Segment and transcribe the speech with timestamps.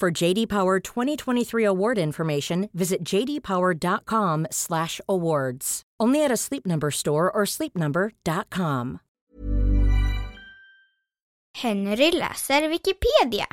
[0.00, 5.82] For JD Power 2023 award information, visit jdpower.com/awards.
[6.00, 8.98] Only at a Sleep Number store or sleepnumber.com.
[11.56, 13.46] Henry läser Wikipedia.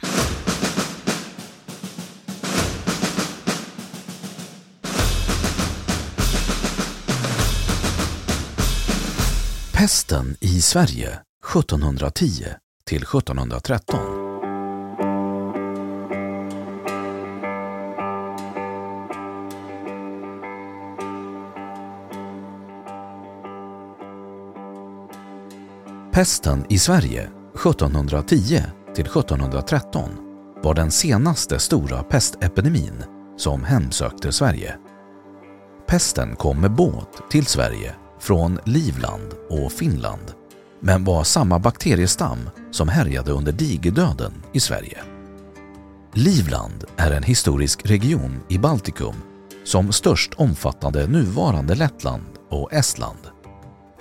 [9.73, 14.30] Pesten i Sverige 1710 till 1713.
[26.13, 28.63] Pesten i Sverige 1710
[28.95, 30.09] till 1713
[30.63, 33.03] var den senaste stora pestepidemin
[33.37, 34.75] som hemsökte Sverige.
[35.87, 40.33] Pesten kom med båt till Sverige från Livland och Finland
[40.79, 44.97] men var samma bakteriestam som härjade under digerdöden i Sverige.
[46.13, 49.15] Livland är en historisk region i Baltikum
[49.63, 53.19] som störst omfattade nuvarande Lettland och Estland.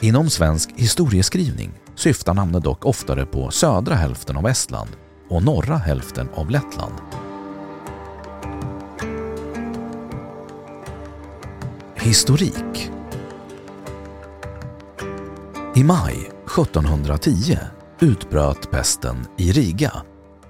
[0.01, 4.91] Inom svensk historieskrivning syftar namnet dock oftare på södra hälften av Estland
[5.29, 6.95] och norra hälften av Lettland.
[11.97, 12.91] Historik
[15.75, 17.59] I maj 1710
[18.01, 19.93] utbröt pesten i Riga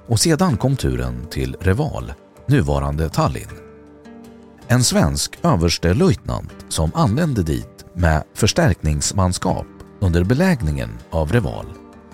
[0.09, 2.13] och sedan kom turen till Reval,
[2.47, 3.51] nuvarande Tallinn.
[4.69, 9.67] En svensk överstelöjtnant som anlände dit med förstärkningsmanskap
[10.01, 11.67] under belägningen av Reval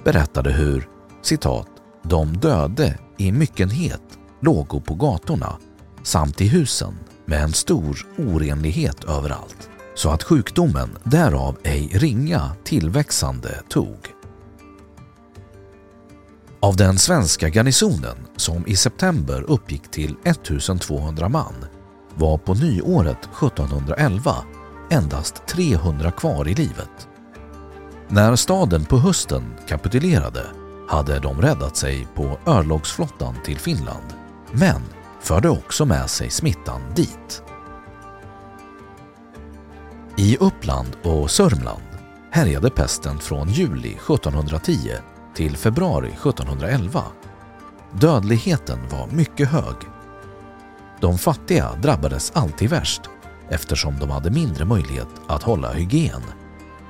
[0.05, 0.89] berättade hur
[1.23, 1.69] citat,
[2.03, 4.03] ”de döde i myckenhet
[4.41, 5.57] lågo på gatorna
[6.03, 13.63] samt i husen med en stor orenlighet överallt, så att sjukdomen därav ej ringa tillväxande
[13.69, 13.97] tog.
[16.61, 21.55] Av den svenska garnisonen, som i september uppgick till 1200 man,
[22.15, 24.35] var på nyåret 1711
[24.91, 27.09] endast 300 kvar i livet.
[28.09, 30.47] När staden på hösten kapitulerade
[30.89, 34.15] hade de räddat sig på örlogsflottan till Finland,
[34.53, 34.83] men
[35.21, 37.43] förde också med sig smittan dit.
[40.17, 41.83] I Uppland och Sörmland
[42.31, 44.91] härjade pesten från juli 1710
[45.35, 47.03] till februari 1711.
[47.93, 49.77] Dödligheten var mycket hög.
[51.01, 53.03] De fattiga drabbades alltid värst
[53.49, 56.23] eftersom de hade mindre möjlighet att hålla hygien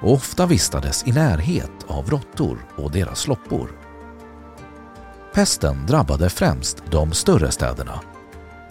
[0.00, 3.70] och ofta vistades i närhet av råttor och deras loppor.
[5.34, 8.00] Pesten drabbade främst de större städerna.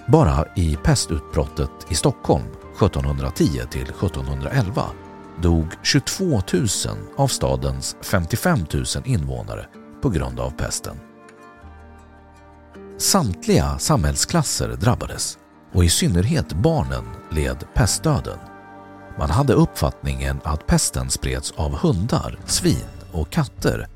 [0.07, 2.45] Bara i pestutbrottet i Stockholm
[2.75, 4.83] 1710 till 1711
[5.41, 6.41] dog 22 000
[7.17, 9.65] av stadens 55 000 invånare
[10.01, 10.95] på grund av pesten.
[12.97, 15.37] Samtliga samhällsklasser drabbades
[15.73, 18.39] och i synnerhet barnen led pestdöden.
[19.17, 23.87] Man hade uppfattningen att pesten spreds av hundar, svin och katter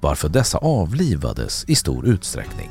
[0.00, 2.70] varför dessa avlivades i stor utsträckning.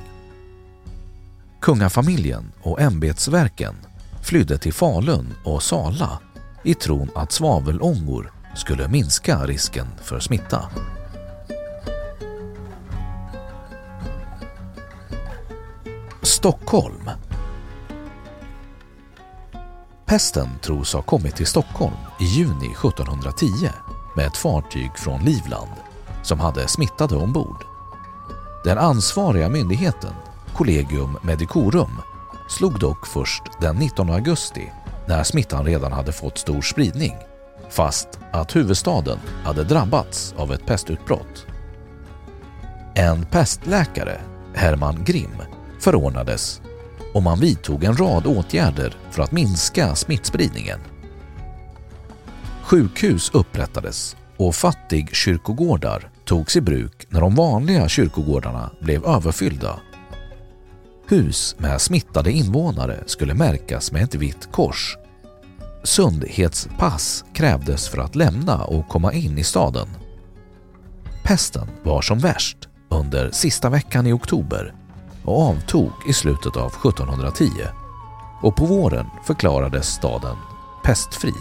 [1.62, 3.76] Kungafamiljen och ämbetsverken
[4.22, 6.20] flydde till Falun och Sala
[6.64, 10.70] i tron att svavelångor skulle minska risken för smitta.
[16.22, 17.10] Stockholm
[20.06, 23.70] Pesten tros ha kommit till Stockholm i juni 1710
[24.16, 25.72] med ett fartyg från Livland
[26.24, 27.66] som hade smittade ombord.
[28.64, 30.14] Den ansvariga myndigheten,
[30.54, 32.02] Collegium Medicorum,
[32.50, 34.72] slog dock först den 19 augusti
[35.08, 37.16] när smittan redan hade fått stor spridning
[37.70, 41.46] fast att huvudstaden hade drabbats av ett pestutbrott.
[42.96, 44.22] En pestläkare,
[44.54, 45.42] Herman Grimm,
[45.80, 46.62] förordnades
[47.16, 50.80] och man vidtog en rad åtgärder för att minska smittspridningen.
[52.64, 59.80] Sjukhus upprättades och fattigkyrkogårdar togs i bruk när de vanliga kyrkogårdarna blev överfyllda.
[61.08, 64.98] Hus med smittade invånare skulle märkas med ett vitt kors.
[65.84, 69.88] Sundhetspass krävdes för att lämna och komma in i staden.
[71.24, 72.58] Pesten var som värst
[72.90, 74.85] under sista veckan i oktober
[75.26, 77.52] och avtog i slutet av 1710
[78.42, 80.38] och på våren förklarades staden
[80.84, 81.34] pestfri.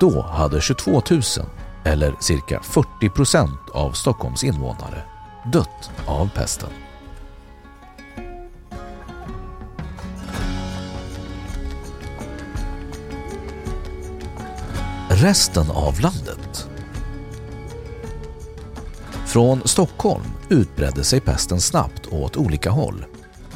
[0.00, 1.22] Då hade 22 000,
[1.84, 5.02] eller cirka 40 procent av Stockholms invånare,
[5.52, 6.70] dött av pesten.
[15.10, 16.67] Resten av landet
[19.28, 23.04] från Stockholm utbredde sig pesten snabbt åt olika håll.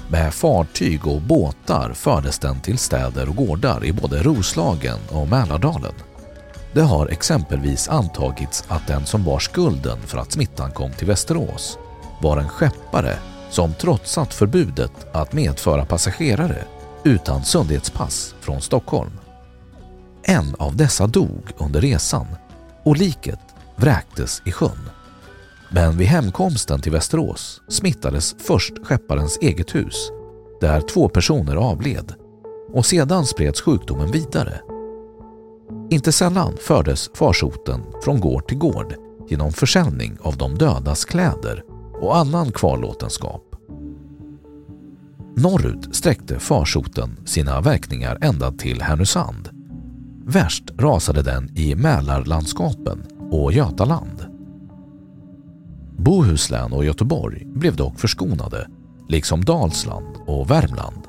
[0.09, 5.93] Med fartyg och båtar fördes den till städer och gårdar i både Roslagen och Mälardalen.
[6.73, 11.79] Det har exempelvis antagits att den som bar skulden för att smittan kom till Västerås
[12.23, 13.17] var en skeppare
[13.51, 16.65] som trotsat förbudet att medföra passagerare
[17.05, 19.13] utan sundhetspass från Stockholm.
[20.23, 22.27] En av dessa dog under resan
[22.85, 23.41] och liket
[23.77, 24.89] vräktes i sjön.
[25.75, 30.11] Men vid hemkomsten till Västerås smittades först skepparens eget hus
[30.61, 32.15] där två personer avled
[32.73, 34.61] och sedan spreds sjukdomen vidare.
[35.91, 38.95] Inte sällan fördes farsoten från gård till gård
[39.29, 41.65] genom försäljning av de dödas kläder
[42.01, 43.43] och annan kvarlåtenskap.
[45.37, 49.49] Norrut sträckte farsoten sina verkningar ända till Härnösand.
[50.25, 54.32] Värst rasade den i Mälarlandskapen och Götaland.
[55.97, 58.69] Bohuslän och Göteborg blev dock förskonade,
[59.09, 61.07] liksom Dalsland och Värmland.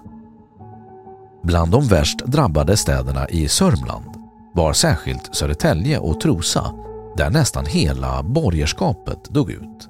[1.44, 4.06] Bland de värst drabbade städerna i Sörmland
[4.54, 6.74] var särskilt Södertälje och Trosa
[7.18, 9.90] där nästan hela borgerskapet dog ut.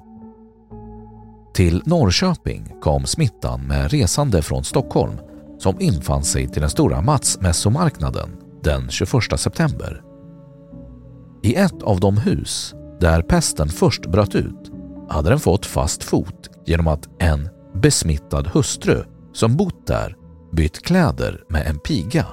[1.54, 5.18] Till Norrköping kom smittan med resande från Stockholm
[5.58, 10.02] som infann sig till den stora Matsmässomarknaden den 21 september.
[11.42, 14.73] I ett av de hus där pesten först bröt ut
[15.08, 20.16] hade den fått fast fot genom att en besmittad hustru som bott där
[20.52, 22.26] bytt kläder med en piga.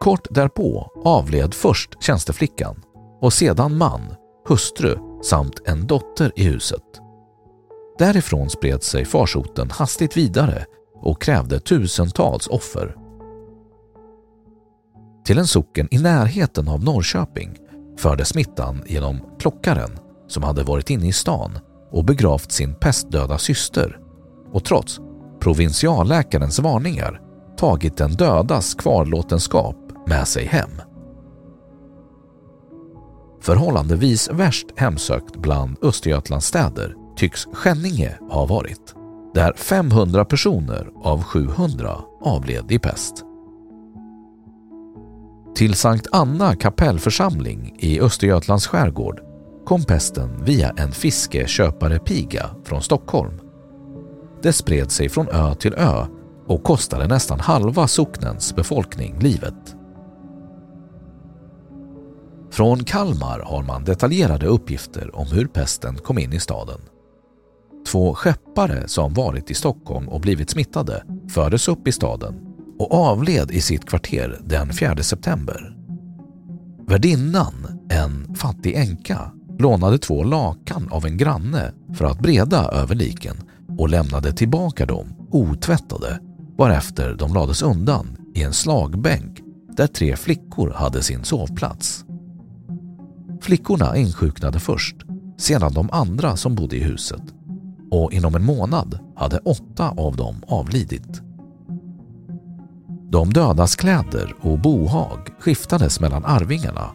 [0.00, 2.82] Kort därpå avled först tjänsteflickan
[3.20, 4.00] och sedan man,
[4.48, 6.82] hustru samt en dotter i huset.
[7.98, 10.64] Därifrån spred sig farsoten hastigt vidare
[10.94, 12.96] och krävde tusentals offer.
[15.24, 17.56] Till en socken i närheten av Norrköping
[17.98, 19.90] förde smittan genom klockaren
[20.28, 21.58] som hade varit inne i stan
[21.90, 23.98] och begravt sin pestdöda syster
[24.52, 25.00] och trots
[25.40, 27.20] provinsialläkarens varningar
[27.56, 29.76] tagit den dödas kvarlåtenskap
[30.06, 30.70] med sig hem.
[33.40, 38.94] Förhållandevis värst hemsökt bland Östergötlands städer tycks Skänninge ha varit,
[39.34, 43.24] där 500 personer av 700 avled i pest.
[45.54, 49.27] Till Sankt Anna kapellförsamling i Östergötlands skärgård
[49.68, 53.40] kom pesten via en fiskeköpare-piga från Stockholm.
[54.42, 56.06] Det spred sig från ö till ö
[56.46, 59.76] och kostade nästan halva socknens befolkning livet.
[62.50, 66.80] Från Kalmar har man detaljerade uppgifter om hur pesten kom in i staden.
[67.86, 72.34] Två skeppare som varit i Stockholm och blivit smittade fördes upp i staden
[72.78, 75.76] och avled i sitt kvarter den 4 september.
[76.86, 83.36] Värdinnan, en fattig änka, lånade två lakan av en granne för att breda över liken
[83.78, 86.20] och lämnade tillbaka dem otvättade
[86.58, 89.40] varefter de lades undan i en slagbänk
[89.76, 92.04] där tre flickor hade sin sovplats.
[93.40, 94.96] Flickorna insjuknade först,
[95.38, 97.22] sedan de andra som bodde i huset
[97.90, 101.22] och inom en månad hade åtta av dem avlidit.
[103.10, 106.90] De dödas kläder och bohag skiftades mellan arvingarna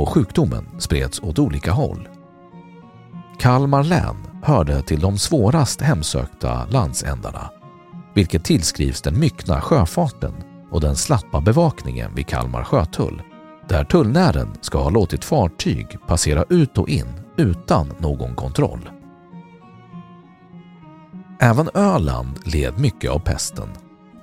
[0.00, 2.08] och sjukdomen spreds åt olika håll.
[3.38, 7.50] Kalmar län hörde till de svårast hemsökta landsändarna
[8.14, 10.34] vilket tillskrivs den myckna sjöfarten
[10.70, 13.22] och den slappa bevakningen vid Kalmar sjötull,
[13.68, 18.90] där tullnären ska ha låtit fartyg passera ut och in utan någon kontroll.
[21.40, 23.68] Även Öland led mycket av pesten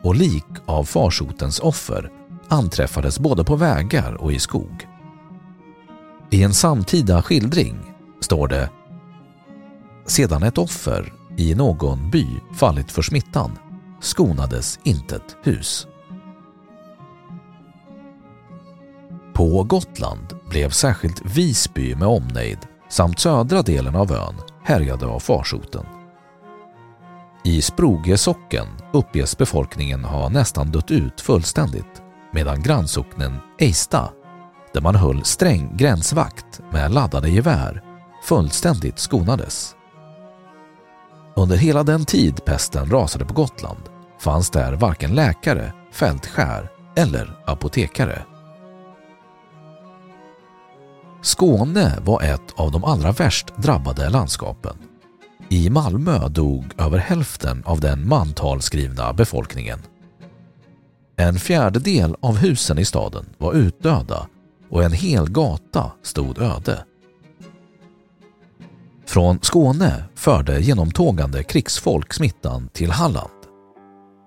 [0.03, 2.11] och lik av farsotens offer
[2.47, 4.88] anträffades både på vägar och i skog.
[6.31, 8.69] I en samtida skildring står det
[10.05, 13.57] “Sedan ett offer i någon by fallit för smittan
[14.01, 15.87] skonades intet hus”.
[19.33, 22.59] På Gotland blev särskilt Visby med omnejd
[22.89, 25.85] samt södra delen av ön härjade av farsoten.
[27.43, 34.09] I Sproge socken uppges befolkningen ha nästan dött ut fullständigt medan grannsocknen Eista,
[34.73, 37.83] där man höll sträng gränsvakt med laddade gevär,
[38.23, 39.75] fullständigt skonades.
[41.35, 43.81] Under hela den tid pesten rasade på Gotland
[44.19, 48.25] fanns där varken läkare, fältskär eller apotekare.
[51.21, 54.77] Skåne var ett av de allra värst drabbade landskapen.
[55.49, 59.79] I Malmö dog över hälften av den mantalskrivna befolkningen.
[61.15, 64.27] En fjärdedel av husen i staden var utdöda
[64.69, 66.85] och en hel gata stod öde.
[69.05, 73.29] Från Skåne förde genomtågande krigsfolk smittan till Halland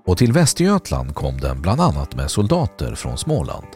[0.06, 3.66] och till Västergötland kom den bland annat med soldater från Småland.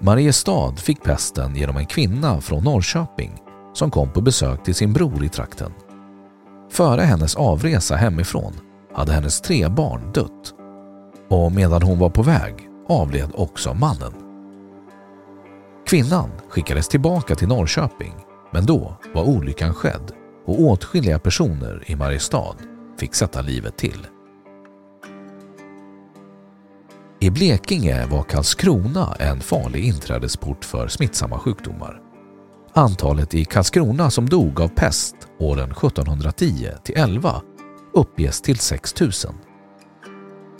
[0.00, 3.32] Mariestad fick pesten genom en kvinna från Norrköping
[3.74, 5.72] som kom på besök till sin bror i trakten.
[6.70, 8.52] Före hennes avresa hemifrån
[8.94, 10.54] hade hennes tre barn dött
[11.28, 12.54] och medan hon var på väg
[12.88, 14.27] avled också mannen.
[15.88, 18.14] Kvinnan skickades tillbaka till Norrköping
[18.52, 20.12] men då var olyckan skedd
[20.46, 22.56] och åtskilliga personer i Mariestad
[23.00, 24.06] fick sätta livet till.
[27.20, 32.00] I Blekinge var Karlskrona en farlig inträdesport för smittsamma sjukdomar.
[32.72, 37.42] Antalet i Karlskrona som dog av pest åren 1710 till 11
[37.94, 39.10] uppges till 6 000.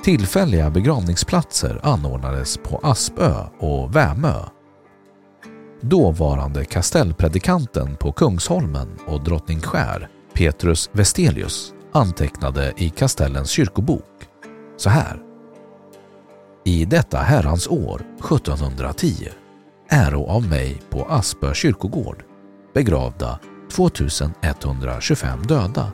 [0.02, 4.34] Tillfälliga begravningsplatser anordnades på Aspö och Vämö
[5.80, 14.28] Dåvarande kastellpredikanten på Kungsholmen och Drottningskär, Petrus Vestelius, antecknade i kastellens kyrkobok
[14.76, 15.22] så här.
[16.64, 19.28] I detta herrans år 1710
[19.90, 22.24] äro av mig på Aspö kyrkogård
[22.74, 23.38] begravda
[23.72, 25.92] 2125 döda,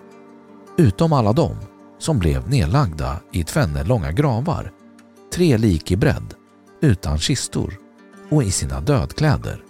[0.79, 1.57] utom alla dem
[1.99, 4.73] som blev nedlagda i tvenne långa gravar,
[5.35, 6.35] tre lik i bredd,
[6.81, 7.79] utan kistor
[8.31, 9.65] och i sina dödkläder.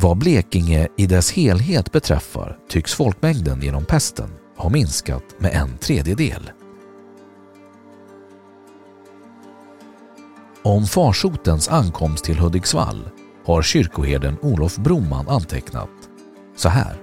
[0.00, 6.50] Vad Blekinge i dess helhet beträffar tycks folkmängden genom pesten ha minskat med en tredjedel.
[10.62, 13.08] Om farsotens ankomst till Hudiksvall
[13.44, 15.90] har kyrkoherden Olof Broman antecknat
[16.56, 16.96] så här.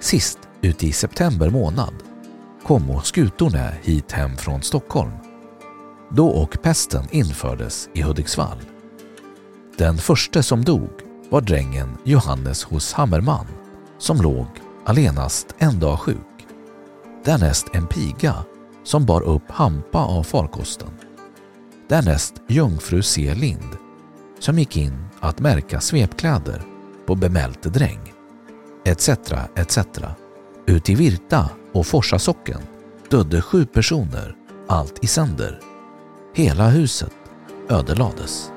[0.00, 1.94] Sist ute i september månad
[2.66, 5.12] kom skutorna hit hem från Stockholm.
[6.10, 8.58] Då och pesten infördes i Hudiksvall.
[9.78, 11.03] Den första som dog
[11.34, 13.46] var drängen Johannes hos Hammerman
[13.98, 14.46] som låg
[14.84, 16.46] allenast en dag sjuk.
[17.24, 18.34] Därnäst en piga
[18.84, 20.88] som bar upp hampa av farkosten.
[21.88, 23.34] Därnäst jungfru C.
[23.34, 23.76] Lind
[24.38, 26.62] som gick in att märka svepkläder
[27.06, 28.12] på bemälte dräng,
[28.84, 29.08] etc.
[29.56, 29.78] etc.
[30.66, 32.60] Ut i Virta och Forsa socken
[33.10, 34.36] dödde sju personer,
[34.68, 35.60] allt i sänder.
[36.34, 37.14] Hela huset
[37.68, 38.53] ödelades.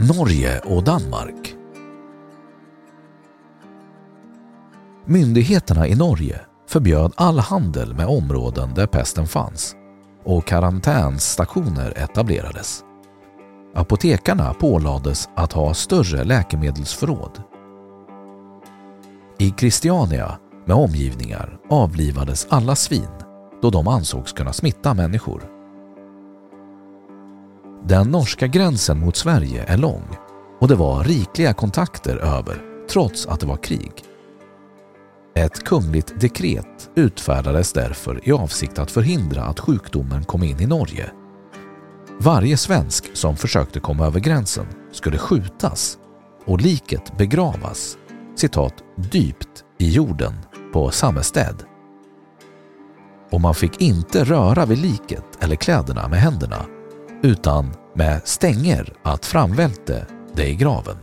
[0.00, 1.54] Norge och Danmark
[5.06, 9.76] Myndigheterna i Norge förbjöd all handel med områden där pesten fanns
[10.24, 12.84] och karantänsstationer etablerades.
[13.74, 17.42] Apotekarna pålades att ha större läkemedelsförråd.
[19.38, 23.10] I Christiania med omgivningar avlivades alla svin
[23.62, 25.57] då de ansågs kunna smitta människor.
[27.88, 30.16] Den norska gränsen mot Sverige är lång
[30.60, 33.92] och det var rikliga kontakter över trots att det var krig.
[35.34, 41.10] Ett kungligt dekret utfärdades därför i avsikt att förhindra att sjukdomen kom in i Norge.
[42.20, 45.98] Varje svensk som försökte komma över gränsen skulle skjutas
[46.46, 47.98] och liket begravas
[48.36, 50.32] citat, dypt i jorden
[50.72, 51.62] på Sammested.
[53.30, 56.66] Och man fick inte röra vid liket eller kläderna med händerna
[57.22, 60.96] utan med stänger att framvälte dig i graven.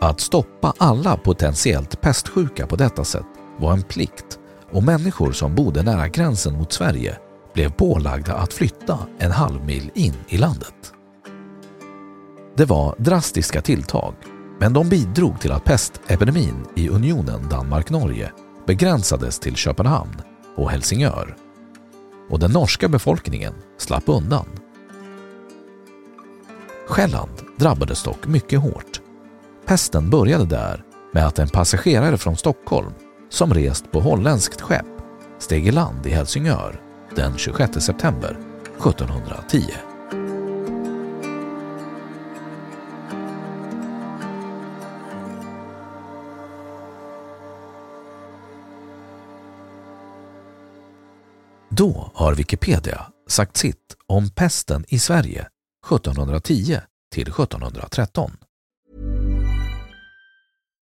[0.00, 3.26] Att stoppa alla potentiellt pestsjuka på detta sätt
[3.58, 4.38] var en plikt
[4.72, 7.16] och människor som bodde nära gränsen mot Sverige
[7.54, 10.92] blev pålagda att flytta en halv mil in i landet.
[12.56, 14.14] Det var drastiska tilltag,
[14.60, 18.32] men de bidrog till att pestepidemin i unionen Danmark-Norge
[18.66, 20.22] begränsades till Köpenhamn
[20.56, 21.36] och Helsingör
[22.30, 24.46] och den norska befolkningen slapp undan.
[26.88, 29.00] Själland drabbades dock mycket hårt.
[29.66, 32.92] Pesten började där med att en passagerare från Stockholm
[33.28, 34.86] som rest på holländskt skepp
[35.38, 36.80] steg i land i Helsingör
[37.16, 38.38] den 26 september
[38.78, 39.89] 1710.
[51.80, 55.46] Då har Wikipedia sagt sitt om pesten i Sverige
[55.90, 56.80] 1710
[57.14, 58.30] till 1713.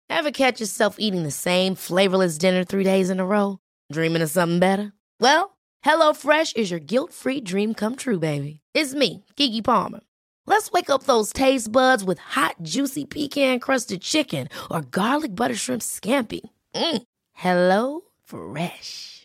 [0.09, 3.57] Have catch yourself eating the same flavorless dinner three days in a row?
[3.93, 4.93] Dreaming of something better?
[5.21, 5.51] Well,
[5.85, 8.61] Hello Fresh is your guilt-free dream come true, baby.
[8.75, 10.01] It's me, Gigi Palmer.
[10.47, 15.83] Let's wake up those taste buds with hot, juicy pecan-crusted chicken or garlic butter shrimp
[15.83, 16.41] scampi.
[16.75, 17.03] Mm.
[17.33, 19.14] Hello Fresh.